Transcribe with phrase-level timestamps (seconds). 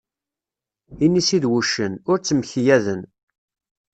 [1.05, 3.01] Inisi d wuccen, ur ttemkeyyaden.